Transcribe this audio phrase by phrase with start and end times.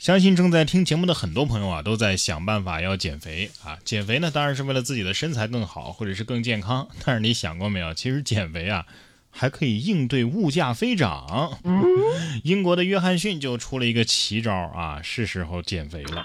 [0.00, 3.76] 相信正在听节目的很多朋友啊，都在想办法要减肥啊。
[3.84, 6.88] 减肥呢，当然是为了自己的身材更好，或者是更健康。
[7.04, 8.86] 但是你想过没有，其实减肥啊，
[9.28, 11.60] 还可以应对物价飞涨。
[12.44, 16.24] 英国的约翰逊就出了一个奇招啊，是时候减肥了。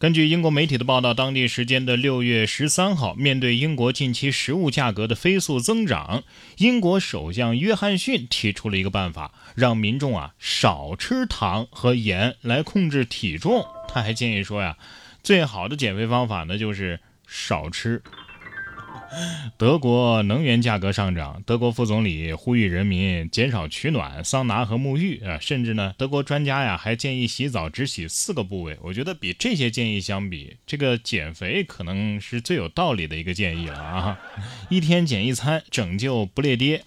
[0.00, 6.22] 根据英国媒体的报道，当地时间的六月十三号，面对英国近期食物价格的飞速增长，
[6.58, 13.66] 英国首相约翰逊提出了一个办法，让民众啊少吃糖和盐来控制体重。
[13.88, 14.76] 他还建议说呀，
[15.24, 18.00] 最好的减肥方法呢就是少吃。
[19.56, 28.76] 德国能源价格上涨，德国副总理呼吁人民减少取暖、桑拿和沐浴啊，甚至呢，德国专家呀还建议洗澡只洗四个部位。
[28.82, 34.18] 我觉得比这些建议相比，这个减肥可能是最有道理的一个建议了啊！
[34.68, 36.82] 一天减一餐，拯救不列颠。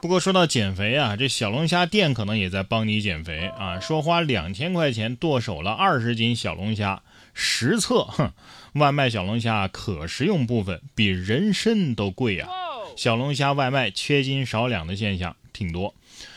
[0.00, 7.02] 不过说到减肥啊，这小龙虾店可能也在帮你减肥啊，说花两千块钱剁手了二十斤小龙虾。
[7.34, 8.32] 实测，哼，
[8.74, 12.48] 外卖小龙虾可食用部分比人参都贵呀。
[12.96, 15.94] 小龙虾外卖缺斤少两的现象挺多。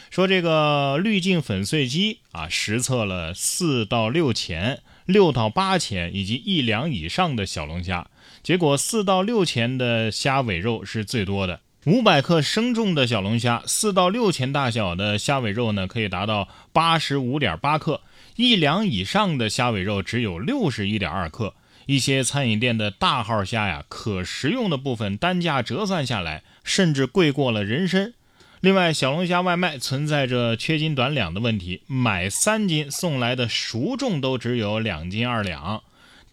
[0.09, 8.08] 说这个滤镜粉碎机啊，实测了四到六钱、六到八钱以及一两以上的小龙虾，
[8.44, 11.62] 结果四到六钱的虾尾肉是最多的。
[11.86, 18.00] 五百克生重的小龙虾，四到六钱大小的虾尾肉呢，可以达到八十五点八克。
[18.36, 21.53] 一两以上的虾尾肉只有六十一点二克，
[21.86, 28.14] 一些餐饮店的大号虾呀，可食用的部分单价折算下来，甚至贵过了人参。
[28.59, 35.84] 另外，小龙虾外卖存在着缺斤短两的问题，买三斤送来的熟重都只有两斤二两。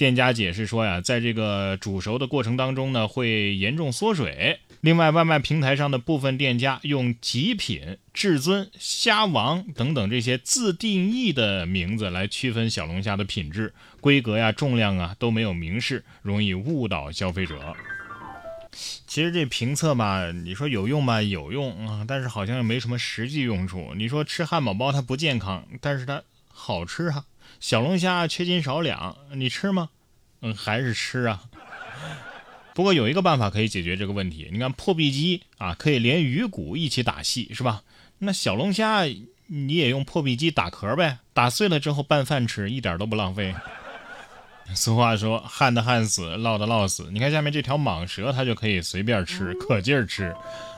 [0.01, 4.59] 店家解释说呀，在这个煮熟的过程当中呢，会严重缩水。
[4.81, 17.77] 另外，外卖平台上的部分店家用“极品”“至尊”“虾王”等等这些自定义的名字来区分小龙虾的品质、规格呀、重量啊都没有明示，容易误导消费者。
[19.07, 23.93] 其实这评测吧，你说有用吧，有用啊，但是好像又没什么实际用处。
[23.95, 27.27] 你说吃汉堡包它不健康，但是它好吃啊。
[27.59, 29.91] 小龙虾缺斤少两，你吃吗？
[30.43, 31.43] 嗯，还是吃啊。
[32.73, 37.83] 不过有一个办法可以解决这个问题，你看破壁机啊，可以连鱼骨一起打细，是吧？
[38.19, 39.03] 那小龙虾
[39.49, 43.55] 你也用破壁机打壳呗，打碎了之后拌饭吃，一点都不浪费。
[44.73, 47.11] 俗话说，旱的旱死，涝的涝死。
[47.13, 50.33] 你看下面这条蟒蛇，它就可以随便吃，可劲儿吃。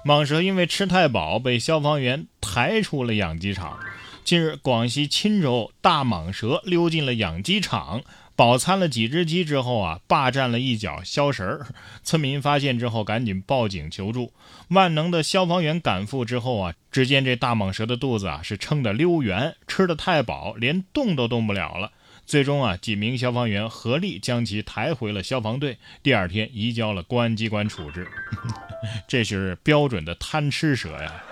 [0.05, 3.79] 蟒蛇因为吃太饱，被消防员抬出了养鸡场。
[4.25, 8.03] 近日，广西钦州大蟒蛇溜进了养鸡场。
[8.35, 11.67] 饱餐了几只鸡之后啊，霸占了一角消食儿。
[12.03, 14.33] 村民发现之后，赶紧报警求助。
[14.69, 21.93] 万能的消防员赶赴之后啊，只见这大蟒蛇的肚子啊是撑得溜圆，吃得太饱，连动都动不了了。
[22.25, 25.77] 最终啊，几名消防员合力将其抬回了消防队。
[26.03, 28.09] 第二天移交了公安机关处置。
[29.07, 31.23] 这是标准的贪吃蛇呀！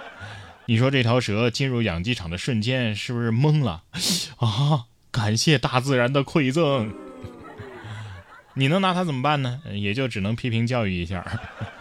[0.71, 3.83] 你说这条蛇进入养鸡场的瞬间，是不是懵了
[4.39, 4.87] 啊？
[5.11, 6.95] 感谢大自然的馈赠，
[8.55, 9.63] 你能拿它怎么办呢？
[9.73, 11.27] 也就只能批评教育一下。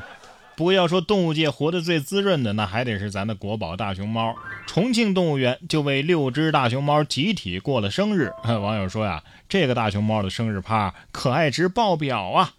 [0.58, 4.36] 不过要说动物界活得最滋润的，那还得是咱的国宝大熊猫。
[4.66, 8.34] 重庆动物园就为六只大熊猫集体过了生日。
[8.44, 12.54] 网友说呀，这个大熊猫的生日趴可爱值爆表啊！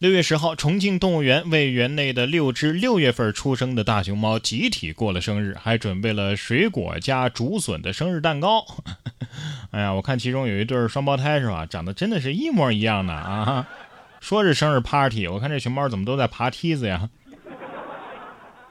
[0.00, 8.64] 六月十号，重庆动物园为园内的六只六月份出生的大熊猫集体过了生日，还准备了水果加竹笋的生日蛋糕。
[9.72, 11.66] 哎呀，我看其中有一对双胞胎是吧？
[11.66, 13.68] 长得真的是一模一样的啊！
[14.20, 17.10] 说是生日 party，我看这熊猫怎么都在爬梯子呀？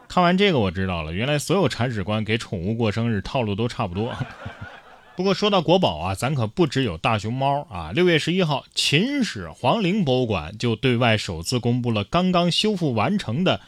[0.07, 4.11] 看完这个我知道了，原来所有铲屎官给宠物过生日套路都差不多。
[5.19, 7.91] 不过说到国宝啊，咱可不只有大熊猫啊。
[7.93, 13.59] 六月十一号，秦始皇陵博物馆就对外首次公布了刚刚修复完成的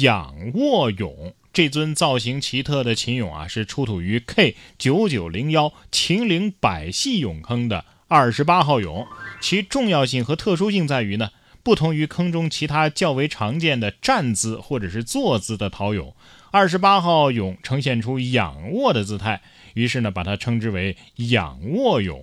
[0.00, 1.34] 仰卧俑。
[1.52, 9.06] 这尊造型奇特的秦俑啊，是出土于 K 九九零幺秦陵百戏俑坑的二十八号俑。
[9.42, 16.14] 其重要性和特殊性在于呢，不同于坑中其他较为常见的站姿或者是坐姿的陶俑，
[16.50, 19.42] 二十八号俑呈现出仰卧的姿态。
[19.74, 22.22] 于是呢，把它称之为仰卧泳。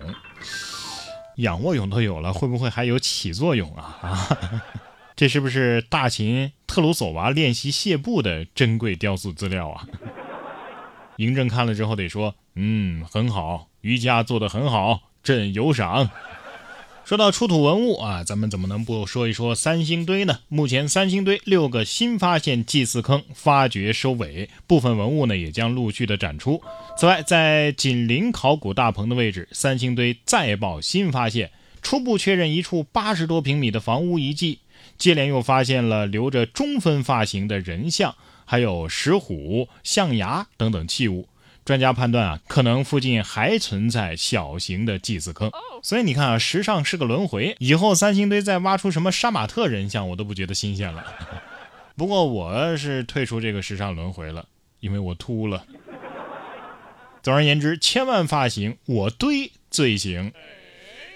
[1.35, 3.99] 仰卧泳都有了，会不会还有起坐俑啊？
[4.01, 4.37] 啊，
[5.15, 9.87] 这是不是大秦特鲁索娃练习谢步的珍贵雕塑资料啊？
[11.17, 16.09] 嬴政看了之后得说：“嗯，很好，瑜伽做得很好，朕有赏。”
[17.03, 20.39] 说到出土文物啊，咱们怎么能不说一说三星堆呢？
[20.47, 26.61] 目前三星堆六个新发现祭祀坑发掘收尾，部分文物呢也将陆续的展出。
[26.97, 31.51] 此外，在紧邻考古大棚的位置，三星堆再报新发现，
[31.81, 34.59] 初步确认一处八十多平米的房屋遗迹，
[34.97, 38.15] 接连又发现了留着中分发型的人像，
[38.45, 41.27] 还有石虎、象牙等等器物。
[41.63, 45.51] 专家判断啊，可能附近还存在小型的祭祀坑，
[45.83, 51.05] 所以你看啊，时尚是个轮回，以后三星堆再挖出什么杀马特人像，我都不觉得新鲜了。
[51.95, 54.45] 不过我是退出这个时尚轮回了，
[54.79, 55.63] 因为我秃了。
[57.21, 60.33] 总而言之，千万发型，我堆最行。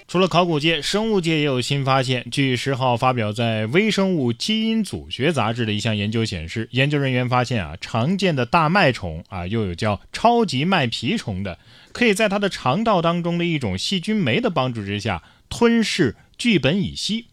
[0.08, 2.28] 除了考古界，生物界也有新发现。
[2.30, 11.58] 据十号发表在《微生物基因组学杂志》的一项研究显示，研究人员发现啊，常见的大麦虫啊，又有叫超级麦皮虫的，
[11.92, 17.26] 可以在它的肠道当中的一种细菌酶的帮助之下吞噬聚苯乙烯。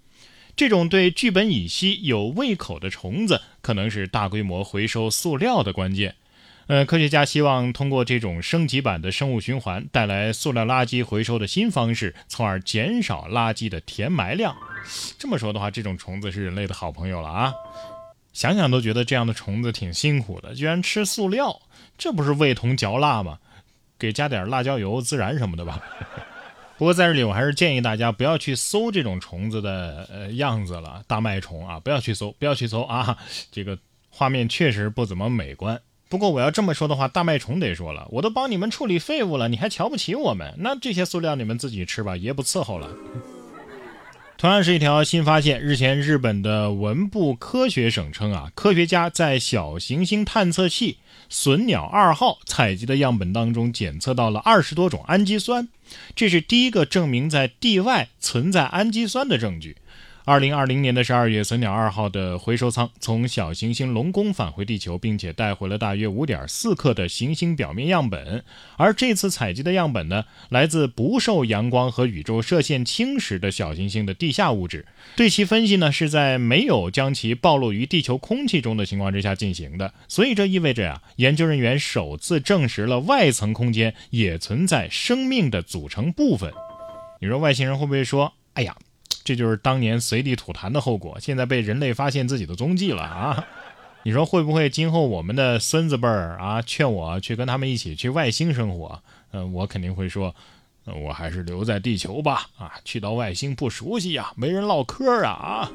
[0.56, 6.14] 这种对聚苯乙烯有胃口的虫子，可能是大规模回收塑料的关键。
[6.72, 14.56] 呃，科学家希望通过这种升级版的生物循环，带来塑料垃圾回收的新方式，从而减少垃圾的填埋量。
[15.18, 17.52] 这么说的话，这种虫子是人类的好朋友了啊！
[18.32, 21.60] 想想都觉得这样的虫子挺辛苦的，居然吃塑料，
[21.98, 23.38] 这不是味同嚼蜡吗？
[23.98, 25.78] 给加点辣椒油、孜然什么的吧。
[26.78, 33.18] 不过在这里，我还是建议大家不要去搜这种虫子的呃样子了，大麦虫啊，不要去搜，不要去搜啊！
[33.50, 33.78] 这个
[34.08, 35.78] 画面确实不怎么美观。
[36.12, 40.52] 不过我要这么说的话，大麦虫得说了，我都帮你们处理废物了，你还瞧不起我们？
[40.58, 42.90] 那这些塑料你们自己吃吧，爷不伺候了。
[44.36, 50.98] 同样是一条新发现，日前日本的文部科学省称啊，科学家在小行星探测器
[51.30, 55.66] 隼鸟二号采集的样本当中检测到了二十多种氨基酸，
[56.14, 59.78] 这是第一个证明在地外存在氨基酸的证据。
[60.24, 68.44] 二零二零年的十二月，隼鸟二号的回收舱从小行星龙宫返回地球，并且带回了大约五点四克的行星表面样本。
[68.76, 74.86] 而这次采集的样本呢，来自不受阳光和宇宙射线侵蚀的小行星的地下物质。
[75.16, 79.92] 对其分析呢，是在没有将其暴露于地球空气中的情况之下进行的。
[80.06, 86.52] 所以这意味着呀，研究人员首次证实了外层空间也存在生命的组成部分。
[87.20, 88.76] 你说外星人会不会说：“哎呀？”
[89.24, 93.46] 这就是当年随地吐痰的后果，现在被人类发现自己的踪迹了啊！
[94.04, 99.00] 你说会不会今后我们的孙子辈儿啊劝我去跟他们一起去外星生活？
[99.32, 100.34] 嗯，我肯定会说，
[100.84, 102.48] 我还是留在地球吧！
[102.58, 105.30] 啊，去到外星不熟悉呀，没人唠嗑啊！
[105.30, 105.72] 啊。